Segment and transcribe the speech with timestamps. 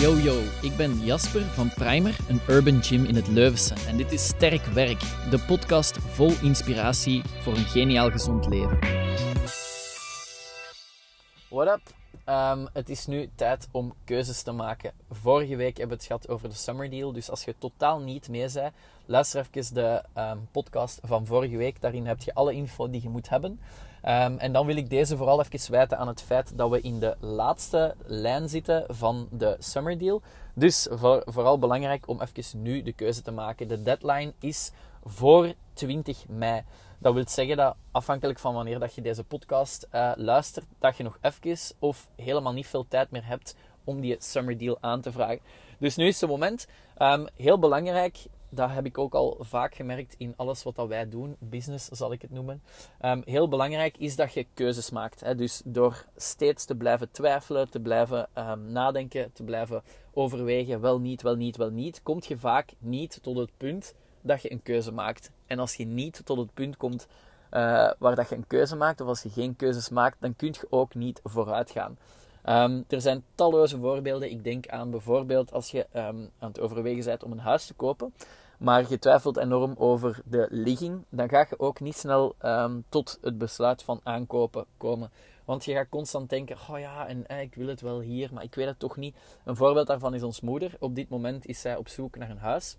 [0.00, 3.74] Yo yo, ik ben Jasper van Primer, een urban gym in het Leuvense.
[3.88, 5.00] En dit is Sterk Werk,
[5.30, 8.99] de podcast vol inspiratie voor een geniaal gezond leven.
[11.60, 11.94] What up?
[12.24, 14.92] Ehm, het is nu tijd om keuzes te maken.
[15.10, 17.12] Vorige week hebben we het gehad over de Summer Deal.
[17.12, 18.72] Dus als je totaal niet mee bent,
[19.06, 21.80] luister even de ehm, podcast van vorige week.
[21.80, 23.60] Daarin heb je alle info die je moet hebben.
[24.02, 27.00] Ehm, en dan wil ik deze vooral even wijten aan het feit dat we in
[27.00, 30.22] de laatste lijn zitten van de Summer Deal.
[30.54, 30.88] Dus
[31.24, 33.68] vooral belangrijk om even nu de keuze te maken.
[33.68, 34.72] De deadline is
[35.04, 36.62] voor 20 mei.
[36.98, 41.02] Dat wil zeggen dat afhankelijk van wanneer dat je deze podcast uh, luistert, dat je
[41.02, 43.54] nog even of helemaal niet veel tijd meer hebt
[43.84, 45.40] om die summer deal aan te vragen.
[45.78, 46.66] Dus nu is het moment.
[46.98, 48.18] Um, heel belangrijk,
[48.48, 52.12] dat heb ik ook al vaak gemerkt in alles wat dat wij doen, business zal
[52.12, 52.62] ik het noemen.
[53.04, 55.20] Um, heel belangrijk is dat je keuzes maakt.
[55.20, 55.34] Hè?
[55.34, 61.22] Dus door steeds te blijven twijfelen, te blijven um, nadenken, te blijven overwegen, wel niet,
[61.22, 64.92] wel niet, wel niet, kom je vaak niet tot het punt dat je een keuze
[64.92, 65.30] maakt.
[65.46, 67.06] En als je niet tot het punt komt
[67.50, 70.48] uh, waar dat je een keuze maakt, of als je geen keuzes maakt, dan kun
[70.48, 71.98] je ook niet vooruit gaan.
[72.48, 74.30] Um, er zijn talloze voorbeelden.
[74.30, 77.74] Ik denk aan bijvoorbeeld als je um, aan het overwegen bent om een huis te
[77.74, 78.14] kopen,
[78.58, 83.18] maar je twijfelt enorm over de ligging, dan ga je ook niet snel um, tot
[83.22, 85.10] het besluit van aankopen komen.
[85.44, 88.42] Want je gaat constant denken: oh ja, en eh, ik wil het wel hier, maar
[88.42, 89.16] ik weet het toch niet.
[89.44, 90.76] Een voorbeeld daarvan is ons moeder.
[90.78, 92.76] Op dit moment is zij op zoek naar een huis.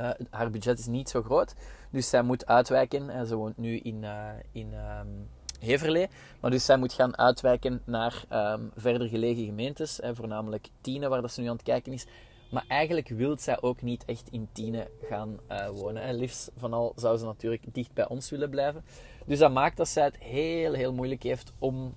[0.00, 1.54] Uh, haar budget is niet zo groot,
[1.90, 3.10] dus zij moet uitwijken.
[3.10, 6.08] En ze woont nu in, uh, in um, Heverlee,
[6.40, 11.20] maar dus zij moet gaan uitwijken naar um, verder gelegen gemeentes, hè, voornamelijk Tiene, waar
[11.20, 12.06] dat ze nu aan het kijken is.
[12.50, 16.02] Maar eigenlijk wil zij ook niet echt in Tiene gaan uh, wonen.
[16.02, 16.12] Hè.
[16.12, 18.84] Liefst van al zou ze natuurlijk dicht bij ons willen blijven.
[19.26, 21.94] Dus dat maakt dat zij het heel, heel moeilijk heeft om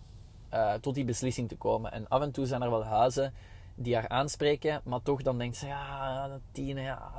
[0.53, 1.91] uh, tot die beslissing te komen.
[1.91, 3.33] En af en toe zijn er wel huizen
[3.75, 7.11] die haar aanspreken, maar toch dan denkt ze, ja, Tine, ja.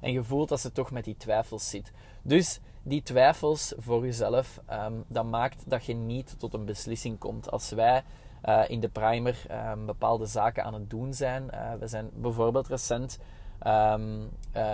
[0.00, 1.92] En je voelt dat ze toch met die twijfels zit.
[2.22, 7.50] Dus die twijfels voor jezelf, um, dat maakt dat je niet tot een beslissing komt.
[7.50, 8.02] Als wij
[8.44, 12.68] uh, in de primer um, bepaalde zaken aan het doen zijn, uh, we zijn bijvoorbeeld
[12.68, 13.18] recent
[13.66, 14.28] um, uh,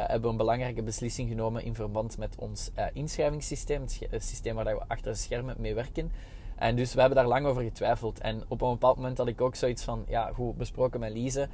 [0.06, 5.12] hebben een belangrijke beslissing genomen in verband met ons inschrijvingssysteem, het systeem waar we achter
[5.12, 6.12] de schermen mee werken.
[6.62, 8.20] En dus we hebben daar lang over getwijfeld.
[8.20, 11.48] En op een bepaald moment had ik ook zoiets van, ja, goed, besproken met Lise.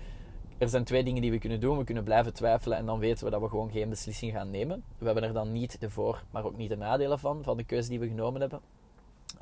[0.59, 1.79] Er zijn twee dingen die we kunnen doen.
[1.79, 4.85] We kunnen blijven twijfelen en dan weten we dat we gewoon geen beslissing gaan nemen.
[4.99, 7.65] We hebben er dan niet de voor, maar ook niet de nadelen van, van de
[7.65, 8.61] keuze die we genomen hebben.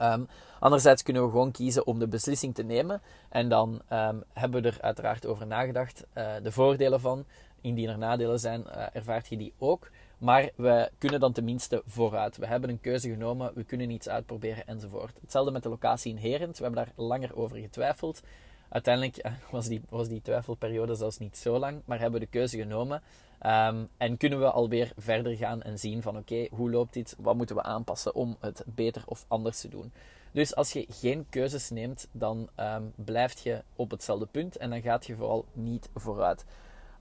[0.01, 0.29] Um,
[0.61, 3.03] anderzijds kunnen we gewoon kiezen om de beslissing te nemen.
[3.29, 6.07] En dan um, hebben we er uiteraard over nagedacht.
[6.15, 7.25] Uh, de voordelen van,
[7.61, 9.91] indien er nadelen zijn, uh, ervaart je die ook.
[10.19, 12.37] Maar we kunnen dan tenminste vooruit.
[12.37, 15.19] We hebben een keuze genomen, we kunnen iets uitproberen enzovoort.
[15.21, 16.59] Hetzelfde met de locatie in Herent.
[16.59, 18.23] We hebben daar langer over getwijfeld.
[18.69, 22.33] Uiteindelijk eh, was die, was die twijfelperiode zelfs niet zo lang, maar hebben we de
[22.33, 23.03] keuze genomen.
[23.47, 27.17] Um, en kunnen we alweer verder gaan en zien van oké, hoe loopt dit?
[27.19, 29.93] Wat moeten we aanpassen om het beter of anders te doen?
[30.33, 34.83] Dus als je geen keuzes neemt, dan um, blijf je op hetzelfde punt en dan
[34.83, 36.45] gaat je vooral niet vooruit.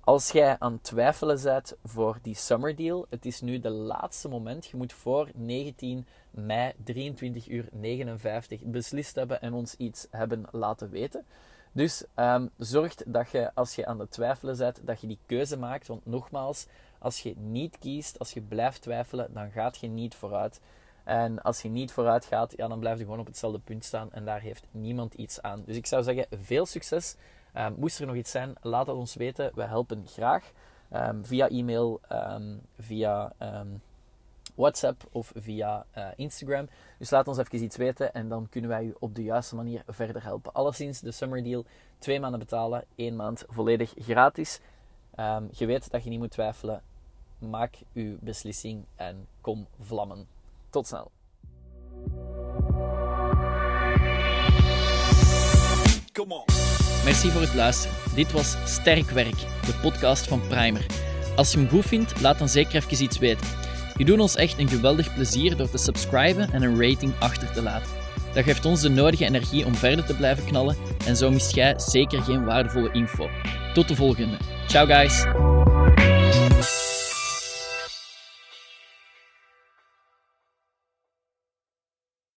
[0.06, 4.28] Als jij aan het twijfelen bent voor die summer deal, het is nu de laatste
[4.28, 4.66] moment.
[4.66, 10.90] Je moet voor 19 mei 23 uur 59 beslist hebben en ons iets hebben laten
[10.90, 11.26] weten.
[11.72, 15.58] Dus um, zorg dat je, als je aan het twijfelen bent, dat je die keuze
[15.58, 15.88] maakt.
[15.88, 16.68] Want nogmaals,
[17.00, 20.62] als je niet kiest, als je blijft twijfelen, dan gaat je niet vooruit.
[21.04, 24.14] En als je niet vooruit gaat, ja, dan blijf je gewoon op hetzelfde punt staan
[24.14, 25.64] en daar heeft niemand iets aan.
[25.66, 27.16] Dus ik zou zeggen, veel succes
[27.58, 29.52] Um, moest er nog iets zijn, laat het ons weten.
[29.54, 30.52] We helpen graag.
[30.94, 33.34] Um, via e-mail, um, via
[34.56, 36.68] WhatsApp of via uh, Instagram.
[36.98, 39.84] Dus laat ons even iets weten en dan kunnen wij u op de juiste manier
[39.88, 40.54] verder helpen.
[40.54, 41.66] Alleszins de summer deal.
[42.00, 44.60] Twee maanden betalen, één maand volledig gratis.
[45.52, 46.82] je weet dat je niet moet twijfelen.
[47.40, 50.28] Maak uw beslissing en kom vlammen.
[50.70, 51.12] Tot snel.
[57.06, 57.98] Merci voor het luisteren.
[58.16, 60.86] Dit was Sterk Werk, de podcast van Primer.
[61.36, 63.48] Als je hem goed vindt, laat dan zeker even iets weten.
[63.98, 67.62] Je doet ons echt een geweldig plezier door te subscriben en een rating achter te
[67.62, 67.92] laten.
[68.34, 71.74] Dat geeft ons de nodige energie om verder te blijven knallen en zo mist jij
[71.80, 73.30] zeker geen waardevolle info.
[73.74, 74.38] Tot de volgende.
[74.68, 75.26] Ciao guys!